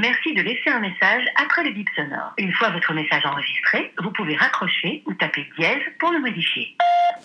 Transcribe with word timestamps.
Merci 0.00 0.32
de 0.32 0.40
laisser 0.40 0.70
un 0.70 0.80
message 0.80 1.24
après 1.36 1.62
le 1.62 1.72
bip 1.72 1.86
sonore. 1.94 2.32
Une 2.38 2.52
fois 2.54 2.70
votre 2.70 2.94
message 2.94 3.26
enregistré, 3.26 3.92
vous 3.98 4.10
pouvez 4.12 4.34
raccrocher 4.34 5.02
ou 5.04 5.12
taper 5.12 5.46
dièse 5.58 5.82
pour 5.98 6.10
le 6.10 6.20
modifier. 6.20 6.74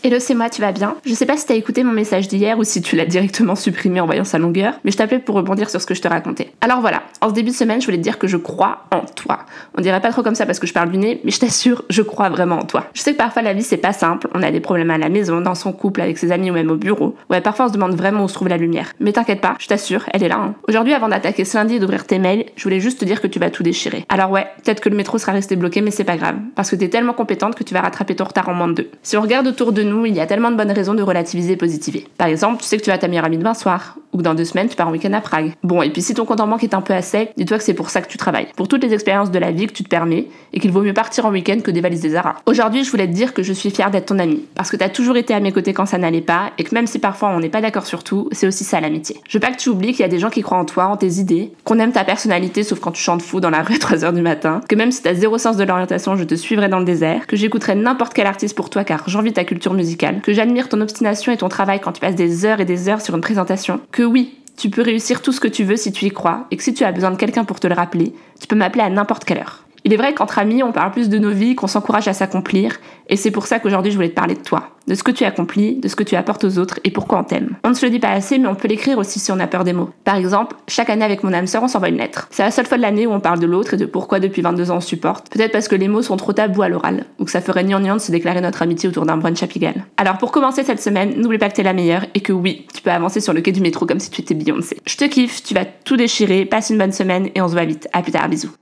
Hello, 0.03 0.17
c'est 0.19 0.35
moi, 0.35 0.49
tu 0.49 0.61
vas 0.61 0.71
bien? 0.71 0.95
Je 1.03 1.13
sais 1.15 1.25
pas 1.25 1.35
si 1.35 1.47
t'as 1.47 1.55
écouté 1.55 1.83
mon 1.83 1.91
message 1.91 2.27
d'hier 2.27 2.59
ou 2.59 2.63
si 2.63 2.81
tu 2.81 2.95
l'as 2.95 3.05
directement 3.05 3.55
supprimé 3.55 3.99
en 3.99 4.05
voyant 4.05 4.23
sa 4.23 4.37
longueur, 4.37 4.73
mais 4.83 4.91
je 4.91 4.97
t'appelais 4.97 5.17
pour 5.17 5.35
rebondir 5.35 5.69
sur 5.69 5.81
ce 5.81 5.87
que 5.87 5.95
je 5.95 6.01
te 6.01 6.07
racontais. 6.07 6.51
Alors 6.61 6.79
voilà, 6.79 7.01
en 7.21 7.29
ce 7.29 7.33
début 7.33 7.49
de 7.49 7.55
semaine, 7.55 7.81
je 7.81 7.87
voulais 7.87 7.97
te 7.97 8.03
dire 8.03 8.19
que 8.19 8.27
je 8.27 8.37
crois 8.37 8.83
en 8.91 9.01
toi. 9.01 9.39
On 9.75 9.81
dirait 9.81 10.01
pas 10.01 10.11
trop 10.11 10.21
comme 10.21 10.35
ça 10.35 10.45
parce 10.45 10.59
que 10.59 10.67
je 10.67 10.73
parle 10.73 10.91
du 10.91 10.97
nez, 10.97 11.21
mais 11.23 11.31
je 11.31 11.39
t'assure, 11.39 11.83
je 11.89 12.03
crois 12.03 12.29
vraiment 12.29 12.59
en 12.59 12.65
toi. 12.65 12.85
Je 12.93 13.01
sais 13.01 13.13
que 13.13 13.17
parfois 13.17 13.41
la 13.41 13.53
vie 13.53 13.63
c'est 13.63 13.77
pas 13.77 13.93
simple, 13.93 14.27
on 14.35 14.43
a 14.43 14.51
des 14.51 14.59
problèmes 14.59 14.91
à 14.91 14.99
la 14.99 15.09
maison, 15.09 15.41
dans 15.41 15.55
son 15.55 15.71
couple, 15.71 16.01
avec 16.01 16.19
ses 16.19 16.31
amis 16.31 16.51
ou 16.51 16.53
même 16.53 16.69
au 16.69 16.75
bureau. 16.75 17.15
Ouais, 17.31 17.41
parfois 17.41 17.65
on 17.65 17.69
se 17.69 17.73
demande 17.73 17.95
vraiment 17.95 18.23
où 18.23 18.27
se 18.27 18.35
trouve 18.35 18.49
la 18.49 18.57
lumière. 18.57 18.93
Mais 18.99 19.11
t'inquiète 19.11 19.41
pas, 19.41 19.55
je 19.59 19.67
t'assure, 19.67 20.03
elle 20.13 20.23
est 20.23 20.29
là. 20.29 20.37
Hein. 20.37 20.55
Aujourd'hui, 20.67 20.93
avant 20.93 21.07
d'attaquer 21.07 21.45
ce 21.45 21.57
lundi 21.57 21.75
et 21.75 21.79
d'ouvrir 21.79 22.05
tes 22.05 22.19
mails, 22.19 22.45
je 22.55 22.63
voulais 22.63 22.79
juste 22.79 22.99
te 22.99 23.05
dire 23.05 23.21
que 23.21 23.27
tu 23.27 23.39
vas 23.39 23.49
tout 23.49 23.63
déchirer. 23.63 24.05
Alors 24.09 24.29
ouais, 24.29 24.45
peut-être 24.63 24.81
que 24.81 24.89
le 24.89 24.97
métro 24.97 25.17
sera 25.17 25.31
resté 25.31 25.55
bloqué, 25.55 25.81
mais 25.81 25.91
c'est 25.91 26.03
pas 26.03 26.17
grave, 26.17 26.35
parce 26.55 26.69
que 26.69 26.75
t'es 26.75 26.89
tellement 26.89 27.13
compétente 27.13 27.55
que 27.55 27.63
tu 27.63 27.73
vas 27.73 27.81
rattraper 27.81 28.15
ton 28.15 28.25
retard 28.25 28.49
en 28.49 28.53
moins 28.53 28.67
de 28.67 28.73
deux. 28.73 28.89
Si 29.01 29.17
on 29.17 29.21
regarde 29.21 29.47
autour 29.47 29.71
de 29.71 29.84
nous, 29.85 30.05
il 30.05 30.15
y 30.15 30.19
a 30.19 30.25
tellement 30.25 30.51
de 30.51 30.55
bonnes 30.55 30.71
raisons 30.71 30.93
de 30.93 31.01
relativiser 31.01 31.53
et 31.53 31.57
positiver. 31.57 32.07
Par 32.17 32.27
exemple, 32.27 32.61
tu 32.61 32.67
sais 32.67 32.77
que 32.77 32.83
tu 32.83 32.89
vas 32.89 32.97
ta 32.97 33.07
meilleure 33.07 33.25
amie 33.25 33.37
demain 33.37 33.53
soir, 33.53 33.97
ou 34.15 34.17
que 34.17 34.23
dans 34.23 34.33
deux 34.33 34.45
semaines 34.45 34.69
tu 34.69 34.77
pars 34.77 34.87
en 34.87 34.91
week-end 34.91 35.11
à 35.11 35.19
Prague. 35.19 35.51
Bon, 35.61 35.81
et 35.81 35.89
puis 35.89 36.01
si 36.01 36.13
ton 36.13 36.23
compte 36.23 36.39
en 36.39 36.47
banque 36.47 36.63
est 36.63 36.73
un 36.73 36.81
peu 36.81 36.93
à 36.93 37.01
sec, 37.01 37.33
dis-toi 37.35 37.57
que 37.57 37.63
c'est 37.65 37.73
pour 37.73 37.89
ça 37.89 38.01
que 38.01 38.07
tu 38.07 38.17
travailles. 38.17 38.47
Pour 38.55 38.69
toutes 38.69 38.81
les 38.81 38.93
expériences 38.93 39.29
de 39.29 39.39
la 39.39 39.51
vie 39.51 39.67
que 39.67 39.73
tu 39.73 39.83
te 39.83 39.89
permets, 39.89 40.27
et 40.53 40.59
qu'il 40.59 40.71
vaut 40.71 40.81
mieux 40.81 40.93
partir 40.93 41.25
en 41.25 41.31
week-end 41.31 41.59
que 41.61 41.69
dévaliser 41.69 42.09
Zara. 42.09 42.35
Aujourd'hui, 42.45 42.85
je 42.85 42.91
voulais 42.91 43.07
te 43.07 43.11
dire 43.11 43.33
que 43.33 43.43
je 43.43 43.51
suis 43.51 43.71
fière 43.71 43.91
d'être 43.91 44.05
ton 44.05 44.19
amie, 44.19 44.45
parce 44.55 44.71
que 44.71 44.77
t'as 44.77 44.87
toujours 44.87 45.17
été 45.17 45.33
à 45.33 45.41
mes 45.41 45.51
côtés 45.51 45.73
quand 45.73 45.85
ça 45.85 45.97
n'allait 45.97 46.21
pas, 46.21 46.51
et 46.57 46.63
que 46.63 46.73
même 46.73 46.87
si 46.87 46.99
parfois 46.99 47.29
on 47.29 47.41
n'est 47.41 47.49
pas 47.49 47.59
d'accord 47.59 47.85
sur 47.85 48.03
tout, 48.03 48.29
c'est 48.31 48.47
aussi 48.47 48.63
ça 48.63 48.79
l'amitié. 48.79 49.17
Je 49.27 49.37
veux 49.37 49.41
pas 49.41 49.51
que 49.51 49.57
tu 49.57 49.67
oublies 49.67 49.91
qu'il 49.91 50.01
y 50.01 50.03
a 50.03 50.07
des 50.07 50.19
gens 50.19 50.29
qui 50.29 50.41
croient 50.41 50.57
en 50.57 50.65
toi, 50.65 50.85
en 50.85 50.95
tes 50.95 51.15
idées, 51.15 51.51
qu'on 51.65 51.79
aime 51.79 51.91
ta 51.91 52.05
personnalité 52.05 52.63
sauf 52.63 52.79
quand 52.79 52.91
tu 52.91 53.01
chantes 53.01 53.21
fou 53.21 53.39
dans 53.39 53.49
la 53.49 53.63
rue 53.63 53.75
à 53.75 53.77
3h 53.77 54.13
du 54.13 54.21
matin, 54.21 54.61
que 54.69 54.75
même 54.75 54.91
si 54.91 55.01
t'as 55.01 55.13
zéro 55.13 55.37
sens 55.37 55.57
de 55.57 55.63
l'orientation, 55.63 56.15
je 56.15 56.23
te 56.23 56.35
suivrai 56.35 56.69
dans 56.69 56.79
le 56.79 56.85
désert, 56.85 57.27
que 57.27 57.35
j'écouterai 57.35 57.75
n'importe 57.75 58.13
quel 58.13 58.27
artiste 58.27 58.55
pour 58.55 58.69
toi 58.69 58.83
car 58.83 59.03
j'envie 59.07 59.33
ta 59.33 59.43
culture 59.43 59.73
musicale, 59.73 60.21
que 60.21 60.33
j'admire 60.33 60.69
ton 60.69 60.79
obstination 60.81 61.31
et 61.31 61.37
ton 61.37 61.49
travail 61.49 61.79
quand 61.79 61.91
tu 61.91 62.01
passes 62.01 62.15
des 62.15 62.45
heures 62.45 62.61
et 62.61 62.65
des 62.65 62.87
heures 62.89 63.01
sur 63.01 63.15
une 63.15 63.21
présentation, 63.21 63.79
que 63.91 64.03
oui, 64.05 64.39
tu 64.57 64.69
peux 64.69 64.81
réussir 64.81 65.21
tout 65.21 65.31
ce 65.31 65.39
que 65.39 65.47
tu 65.47 65.63
veux 65.63 65.77
si 65.77 65.91
tu 65.91 66.05
y 66.05 66.11
crois, 66.11 66.47
et 66.51 66.57
que 66.57 66.63
si 66.63 66.73
tu 66.73 66.83
as 66.83 66.91
besoin 66.91 67.11
de 67.11 67.17
quelqu'un 67.17 67.43
pour 67.43 67.59
te 67.59 67.67
le 67.67 67.75
rappeler, 67.75 68.13
tu 68.39 68.47
peux 68.47 68.55
m'appeler 68.55 68.83
à 68.83 68.89
n'importe 68.89 69.25
quelle 69.25 69.39
heure. 69.39 69.65
Il 69.87 69.93
est 69.93 69.97
vrai 69.97 70.15
qu'entre 70.15 70.39
amis, 70.39 70.63
on 70.63 70.71
parle 70.71 70.89
plus 70.89 71.09
de 71.09 71.19
nos 71.19 71.29
vies, 71.29 71.53
qu'on 71.53 71.67
s'encourage 71.67 72.07
à 72.07 72.13
s'accomplir, 72.13 72.79
et 73.07 73.17
c'est 73.17 73.29
pour 73.29 73.45
ça 73.45 73.59
qu'aujourd'hui 73.59 73.91
je 73.91 73.97
voulais 73.97 74.09
te 74.09 74.15
parler 74.15 74.33
de 74.33 74.41
toi, 74.41 74.71
de 74.87 74.95
ce 74.95 75.03
que 75.03 75.11
tu 75.11 75.23
accomplis, 75.25 75.75
de 75.75 75.87
ce 75.87 75.95
que 75.95 76.01
tu 76.01 76.15
apportes 76.15 76.43
aux 76.43 76.57
autres 76.57 76.79
et 76.83 76.89
pourquoi 76.89 77.19
on 77.19 77.23
t'aime. 77.23 77.55
On 77.63 77.69
ne 77.69 77.75
se 77.75 77.85
le 77.85 77.91
dit 77.91 77.99
pas 77.99 78.09
assez, 78.09 78.39
mais 78.39 78.47
on 78.47 78.55
peut 78.55 78.67
l'écrire 78.67 78.97
aussi 78.97 79.19
si 79.19 79.31
on 79.31 79.39
a 79.39 79.45
peur 79.45 79.63
des 79.63 79.73
mots. 79.73 79.91
Par 80.03 80.15
exemple, 80.15 80.55
chaque 80.67 80.89
année 80.89 81.05
avec 81.05 81.23
mon 81.23 81.33
âme 81.33 81.45
sœur, 81.45 81.61
on 81.61 81.67
s'envoie 81.67 81.89
une 81.89 81.97
lettre. 81.97 82.27
C'est 82.31 82.41
la 82.41 82.49
seule 82.49 82.65
fois 82.65 82.77
de 82.77 82.81
l'année 82.81 83.05
où 83.05 83.11
on 83.11 83.19
parle 83.19 83.39
de 83.39 83.45
l'autre 83.45 83.75
et 83.75 83.77
de 83.77 83.85
pourquoi 83.85 84.19
depuis 84.19 84.41
22 84.41 84.71
ans 84.71 84.77
on 84.77 84.81
supporte. 84.81 85.29
Peut-être 85.29 85.51
parce 85.51 85.67
que 85.67 85.75
les 85.75 85.87
mots 85.87 86.01
sont 86.01 86.17
trop 86.17 86.33
tabous 86.33 86.63
à 86.63 86.69
l'oral, 86.69 87.05
ou 87.19 87.25
que 87.25 87.31
ça 87.31 87.41
ferait 87.41 87.63
niant 87.63 87.79
de 87.79 87.99
se 87.99 88.11
déclarer 88.11 88.41
notre 88.41 88.63
amitié 88.63 88.89
autour 88.89 89.05
d'un 89.05 89.17
brunch 89.17 89.43
à 89.43 89.47
Pigalle. 89.47 89.85
Alors 89.97 90.17
pour 90.17 90.31
commencer 90.31 90.63
cette 90.63 90.81
semaine, 90.81 91.13
n'oublie 91.21 91.37
pas 91.37 91.49
que 91.49 91.61
la 91.61 91.73
meilleure 91.73 92.05
et 92.15 92.21
que 92.21 92.33
oui, 92.33 92.65
peux 92.85 92.91
avancer 92.91 93.19
sur 93.19 93.33
le 93.33 93.41
quai 93.41 93.51
du 93.51 93.61
métro 93.61 93.85
comme 93.85 93.99
si 93.99 94.09
tu 94.09 94.21
étais 94.21 94.33
Beyoncé. 94.33 94.77
Je 94.85 94.95
te 94.95 95.05
kiffe, 95.05 95.43
tu 95.43 95.53
vas 95.53 95.65
tout 95.65 95.97
déchirer, 95.97 96.45
passe 96.45 96.69
une 96.69 96.77
bonne 96.77 96.93
semaine 96.93 97.29
et 97.35 97.41
on 97.41 97.47
se 97.47 97.53
voit 97.53 97.65
vite. 97.65 97.89
À 97.91 98.01
plus 98.01 98.13
tard, 98.13 98.29
bisous. 98.29 98.55